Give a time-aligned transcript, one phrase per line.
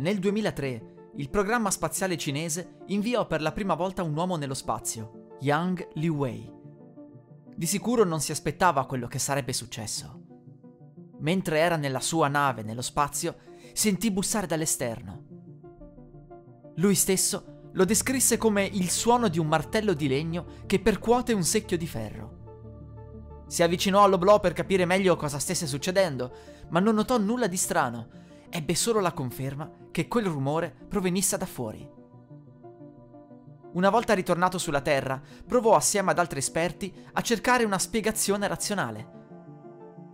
[0.00, 5.36] Nel 2003, il programma spaziale cinese inviò per la prima volta un uomo nello spazio,
[5.40, 6.50] Yang Liwei.
[7.54, 10.22] Di sicuro non si aspettava quello che sarebbe successo.
[11.18, 13.36] Mentre era nella sua nave nello spazio,
[13.74, 15.24] sentì bussare dall'esterno.
[16.76, 21.44] Lui stesso lo descrisse come il suono di un martello di legno che percuote un
[21.44, 23.44] secchio di ferro.
[23.48, 26.34] Si avvicinò all'oblò per capire meglio cosa stesse succedendo,
[26.70, 31.46] ma non notò nulla di strano ebbe solo la conferma che quel rumore provenisse da
[31.46, 31.88] fuori.
[33.72, 39.18] Una volta ritornato sulla Terra, provò assieme ad altri esperti a cercare una spiegazione razionale.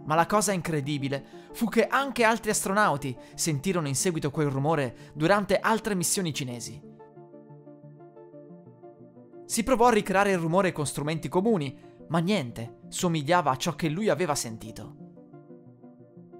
[0.05, 5.59] Ma la cosa incredibile fu che anche altri astronauti sentirono in seguito quel rumore durante
[5.59, 6.81] altre missioni cinesi.
[9.47, 11.77] Si provò a ricreare il rumore con strumenti comuni,
[12.09, 14.97] ma niente somigliava a ciò che lui aveva sentito.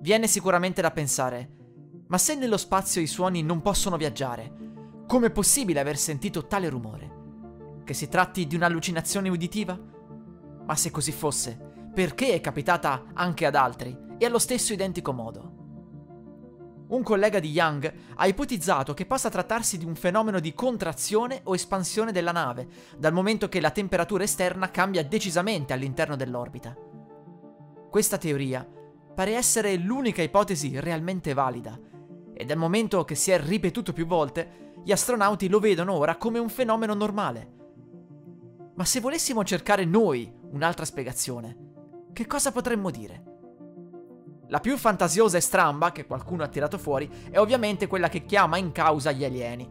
[0.01, 1.51] Viene sicuramente da pensare,
[2.09, 4.53] ma se nello spazio i suoni non possono viaggiare,
[5.09, 7.15] com'è possibile aver sentito tale rumore?
[7.85, 9.79] Che si tratti di un'allucinazione uditiva?
[10.65, 11.59] Ma se così fosse,
[11.93, 15.55] perché è capitata anche ad altri e allo stesso identico modo?
[16.89, 21.55] Un collega di Young ha ipotizzato che possa trattarsi di un fenomeno di contrazione o
[21.55, 26.77] espansione della nave, dal momento che la temperatura esterna cambia decisamente all'interno dell'orbita.
[27.91, 28.65] Questa teoria
[29.15, 31.77] pare essere l'unica ipotesi realmente valida
[32.39, 36.39] e dal momento che si è ripetuto più volte, gli astronauti lo vedono ora come
[36.39, 37.55] un fenomeno normale.
[38.75, 41.57] Ma se volessimo cercare noi un'altra spiegazione,
[42.13, 43.25] che cosa potremmo dire?
[44.49, 48.59] La più fantasiosa e stramba che qualcuno ha tirato fuori è ovviamente quella che chiama
[48.59, 49.69] in causa gli alieni.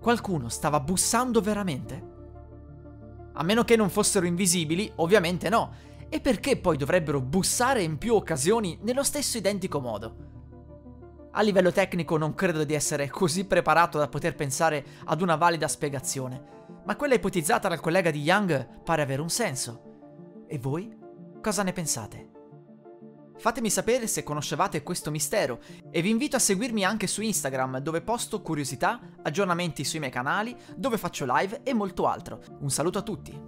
[0.00, 2.16] Qualcuno stava bussando veramente?
[3.34, 5.70] A meno che non fossero invisibili, ovviamente no.
[6.08, 10.27] E perché poi dovrebbero bussare in più occasioni nello stesso identico modo?
[11.38, 15.68] A livello tecnico non credo di essere così preparato da poter pensare ad una valida
[15.68, 16.42] spiegazione,
[16.84, 20.46] ma quella ipotizzata dal collega di Young pare avere un senso.
[20.48, 20.92] E voi?
[21.40, 22.30] Cosa ne pensate?
[23.36, 25.60] Fatemi sapere se conoscevate questo mistero
[25.92, 30.56] e vi invito a seguirmi anche su Instagram dove posto curiosità, aggiornamenti sui miei canali,
[30.74, 32.42] dove faccio live e molto altro.
[32.58, 33.47] Un saluto a tutti!